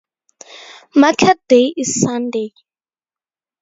Market 0.95 1.39
day 1.47 1.71
is 1.77 2.01
Sunday. 2.01 2.53